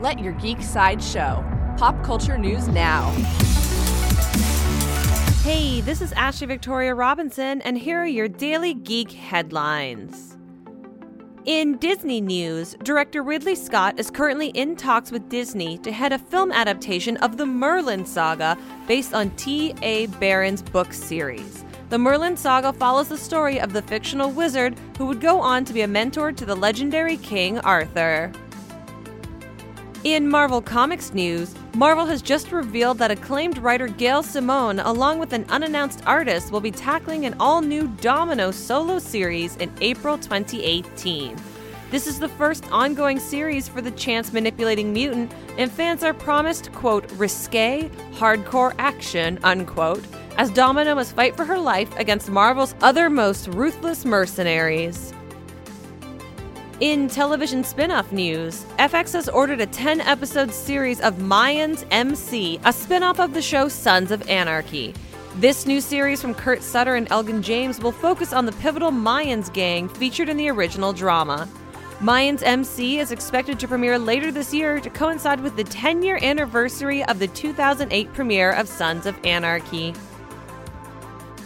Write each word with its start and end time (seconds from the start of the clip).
Let 0.00 0.18
your 0.18 0.32
geek 0.32 0.62
side 0.62 1.02
show. 1.02 1.44
Pop 1.76 2.02
culture 2.02 2.38
news 2.38 2.68
now. 2.68 3.10
Hey, 5.42 5.82
this 5.82 6.00
is 6.00 6.12
Ashley 6.12 6.46
Victoria 6.46 6.94
Robinson, 6.94 7.60
and 7.60 7.76
here 7.76 7.98
are 7.98 8.06
your 8.06 8.26
daily 8.26 8.72
geek 8.72 9.12
headlines. 9.12 10.38
In 11.44 11.76
Disney 11.76 12.22
news, 12.22 12.76
director 12.82 13.22
Ridley 13.22 13.54
Scott 13.54 14.00
is 14.00 14.10
currently 14.10 14.48
in 14.48 14.74
talks 14.74 15.10
with 15.10 15.28
Disney 15.28 15.76
to 15.78 15.92
head 15.92 16.14
a 16.14 16.18
film 16.18 16.50
adaptation 16.50 17.18
of 17.18 17.36
the 17.36 17.44
Merlin 17.44 18.06
saga 18.06 18.56
based 18.88 19.12
on 19.12 19.28
T.A. 19.32 20.06
Barron's 20.06 20.62
book 20.62 20.94
series. 20.94 21.62
The 21.90 21.98
Merlin 21.98 22.38
saga 22.38 22.72
follows 22.72 23.08
the 23.08 23.18
story 23.18 23.60
of 23.60 23.74
the 23.74 23.82
fictional 23.82 24.30
wizard 24.30 24.78
who 24.96 25.04
would 25.06 25.20
go 25.20 25.40
on 25.40 25.66
to 25.66 25.74
be 25.74 25.82
a 25.82 25.88
mentor 25.88 26.32
to 26.32 26.46
the 26.46 26.56
legendary 26.56 27.18
King 27.18 27.58
Arthur. 27.58 28.32
In 30.02 30.30
Marvel 30.30 30.62
Comics 30.62 31.12
news, 31.12 31.54
Marvel 31.74 32.06
has 32.06 32.22
just 32.22 32.52
revealed 32.52 32.96
that 32.96 33.10
acclaimed 33.10 33.58
writer 33.58 33.86
Gail 33.86 34.22
Simone, 34.22 34.78
along 34.78 35.18
with 35.18 35.34
an 35.34 35.44
unannounced 35.50 36.02
artist, 36.06 36.50
will 36.50 36.62
be 36.62 36.70
tackling 36.70 37.26
an 37.26 37.36
all 37.38 37.60
new 37.60 37.86
Domino 38.00 38.50
solo 38.50 38.98
series 38.98 39.56
in 39.56 39.70
April 39.82 40.16
2018. 40.16 41.36
This 41.90 42.06
is 42.06 42.18
the 42.18 42.30
first 42.30 42.64
ongoing 42.72 43.18
series 43.18 43.68
for 43.68 43.82
the 43.82 43.90
chance 43.90 44.32
manipulating 44.32 44.90
mutant, 44.90 45.34
and 45.58 45.70
fans 45.70 46.02
are 46.02 46.14
promised, 46.14 46.72
quote, 46.72 47.12
risque, 47.18 47.90
hardcore 48.12 48.74
action, 48.78 49.38
unquote, 49.44 50.02
as 50.38 50.50
Domino 50.50 50.94
must 50.94 51.14
fight 51.14 51.36
for 51.36 51.44
her 51.44 51.58
life 51.58 51.94
against 51.98 52.30
Marvel's 52.30 52.74
other 52.80 53.10
most 53.10 53.48
ruthless 53.48 54.06
mercenaries. 54.06 55.12
In 56.80 57.08
television 57.08 57.62
spin 57.62 57.90
off 57.90 58.10
news, 58.10 58.64
FX 58.78 59.12
has 59.12 59.28
ordered 59.28 59.60
a 59.60 59.66
10 59.66 60.00
episode 60.00 60.50
series 60.50 60.98
of 61.02 61.16
Mayans 61.16 61.84
MC, 61.90 62.58
a 62.64 62.72
spin 62.72 63.02
off 63.02 63.20
of 63.20 63.34
the 63.34 63.42
show 63.42 63.68
Sons 63.68 64.10
of 64.10 64.26
Anarchy. 64.30 64.94
This 65.36 65.66
new 65.66 65.82
series 65.82 66.22
from 66.22 66.34
Kurt 66.34 66.62
Sutter 66.62 66.94
and 66.94 67.06
Elgin 67.12 67.42
James 67.42 67.80
will 67.80 67.92
focus 67.92 68.32
on 68.32 68.46
the 68.46 68.52
pivotal 68.52 68.90
Mayans 68.90 69.52
gang 69.52 69.90
featured 69.90 70.30
in 70.30 70.38
the 70.38 70.48
original 70.48 70.94
drama. 70.94 71.46
Mayans 71.98 72.42
MC 72.42 72.98
is 72.98 73.12
expected 73.12 73.60
to 73.60 73.68
premiere 73.68 73.98
later 73.98 74.32
this 74.32 74.54
year 74.54 74.80
to 74.80 74.88
coincide 74.88 75.40
with 75.40 75.56
the 75.56 75.64
10 75.64 76.02
year 76.02 76.18
anniversary 76.22 77.04
of 77.04 77.18
the 77.18 77.28
2008 77.28 78.10
premiere 78.14 78.52
of 78.52 78.66
Sons 78.66 79.04
of 79.04 79.22
Anarchy. 79.26 79.92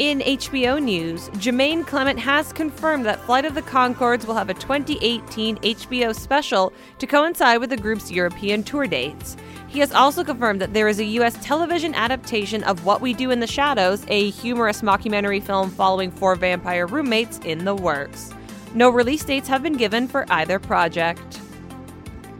In 0.00 0.18
HBO 0.22 0.82
news, 0.82 1.28
Jemaine 1.38 1.86
Clement 1.86 2.18
has 2.18 2.52
confirmed 2.52 3.06
that 3.06 3.20
Flight 3.20 3.44
of 3.44 3.54
the 3.54 3.62
Conchords 3.62 4.26
will 4.26 4.34
have 4.34 4.50
a 4.50 4.54
2018 4.54 5.56
HBO 5.58 6.12
special 6.12 6.72
to 6.98 7.06
coincide 7.06 7.60
with 7.60 7.70
the 7.70 7.76
group's 7.76 8.10
European 8.10 8.64
tour 8.64 8.88
dates. 8.88 9.36
He 9.68 9.78
has 9.78 9.92
also 9.92 10.24
confirmed 10.24 10.60
that 10.60 10.74
there 10.74 10.88
is 10.88 10.98
a 10.98 11.04
U.S. 11.04 11.38
television 11.40 11.94
adaptation 11.94 12.64
of 12.64 12.84
What 12.84 13.02
We 13.02 13.14
Do 13.14 13.30
in 13.30 13.38
the 13.38 13.46
Shadows, 13.46 14.04
a 14.08 14.30
humorous 14.30 14.82
mockumentary 14.82 15.40
film 15.40 15.70
following 15.70 16.10
four 16.10 16.34
vampire 16.34 16.88
roommates, 16.88 17.38
in 17.44 17.64
the 17.64 17.76
works. 17.76 18.32
No 18.74 18.90
release 18.90 19.22
dates 19.22 19.46
have 19.46 19.62
been 19.62 19.76
given 19.76 20.08
for 20.08 20.26
either 20.28 20.58
project. 20.58 21.40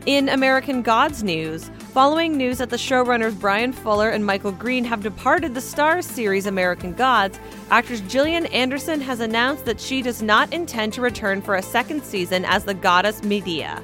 In 0.06 0.28
American 0.28 0.82
Gods 0.82 1.22
news, 1.22 1.70
Following 1.94 2.36
news 2.36 2.58
that 2.58 2.70
the 2.70 2.76
showrunners 2.76 3.38
Bryan 3.38 3.72
Fuller 3.72 4.10
and 4.10 4.26
Michael 4.26 4.50
Green 4.50 4.82
have 4.82 5.00
departed 5.00 5.54
the 5.54 5.60
Starz 5.60 6.02
series 6.02 6.46
American 6.46 6.92
Gods, 6.92 7.38
actress 7.70 8.00
Gillian 8.00 8.46
Anderson 8.46 9.00
has 9.00 9.20
announced 9.20 9.64
that 9.66 9.78
she 9.78 10.02
does 10.02 10.20
not 10.20 10.52
intend 10.52 10.92
to 10.94 11.00
return 11.00 11.40
for 11.40 11.54
a 11.54 11.62
second 11.62 12.02
season 12.02 12.44
as 12.46 12.64
the 12.64 12.74
goddess 12.74 13.22
Media. 13.22 13.80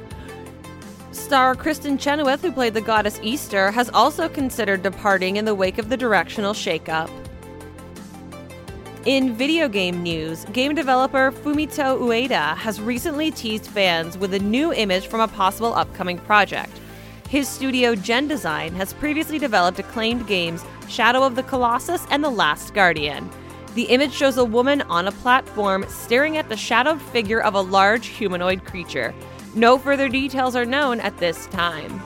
Star 1.13 1.55
Kristin 1.55 2.01
Chenoweth, 2.01 2.43
who 2.43 2.51
played 2.51 2.75
the 2.75 2.81
goddess 2.81 3.21
Easter, 3.23 3.71
has 3.71 3.89
also 3.91 4.29
considered 4.29 4.83
departing 4.83 5.37
in 5.37 5.45
the 5.45 5.55
wake 5.55 5.79
of 5.79 5.89
the 5.89 5.97
directional 5.97 6.53
shakeup. 6.53 7.09
In 9.05 9.37
video 9.37 9.69
game 9.69 10.03
news, 10.03 10.47
game 10.47 10.75
developer 10.75 11.31
Fumito 11.31 11.97
Ueda 12.01 12.57
has 12.57 12.81
recently 12.81 13.31
teased 13.31 13.69
fans 13.69 14.19
with 14.19 14.35
a 14.35 14.41
new 14.41 14.73
image 14.73 15.07
from 15.07 15.21
a 15.21 15.29
possible 15.29 15.75
upcoming 15.75 16.19
project. 16.19 16.80
His 17.31 17.49
studio 17.49 17.95
Gen 17.95 18.27
Design 18.27 18.75
has 18.75 18.93
previously 18.93 19.39
developed 19.39 19.79
acclaimed 19.79 20.27
games 20.27 20.65
Shadow 20.89 21.23
of 21.23 21.37
the 21.37 21.45
Colossus 21.45 22.05
and 22.11 22.25
The 22.25 22.29
Last 22.29 22.75
Guardian. 22.75 23.31
The 23.77 23.85
image 23.85 24.13
shows 24.13 24.37
a 24.37 24.45
woman 24.45 24.83
on 24.83 25.07
a 25.07 25.13
platform 25.13 25.85
staring 25.89 26.39
at 26.39 26.49
the 26.49 26.57
shadowed 26.57 27.01
figure 27.01 27.41
of 27.41 27.55
a 27.55 27.61
large 27.61 28.09
humanoid 28.09 28.65
creature. 28.65 29.15
No 29.55 29.79
further 29.79 30.09
details 30.09 30.57
are 30.57 30.65
known 30.65 30.99
at 30.99 31.19
this 31.19 31.47
time. 31.47 32.03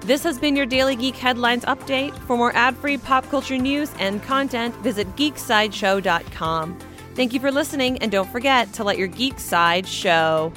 This 0.00 0.22
has 0.24 0.38
been 0.38 0.56
your 0.56 0.66
Daily 0.66 0.94
Geek 0.94 1.16
Headlines 1.16 1.64
update. 1.64 2.14
For 2.26 2.36
more 2.36 2.54
ad 2.54 2.76
free 2.76 2.98
pop 2.98 3.26
culture 3.30 3.56
news 3.56 3.90
and 3.98 4.22
content, 4.22 4.74
visit 4.82 5.08
geeksideshow.com. 5.16 6.78
Thank 7.14 7.32
you 7.32 7.40
for 7.40 7.50
listening, 7.50 7.96
and 7.98 8.12
don't 8.12 8.28
forget 8.30 8.74
to 8.74 8.84
let 8.84 8.98
your 8.98 9.08
geek 9.08 9.38
side 9.38 9.86
show. 9.86 10.52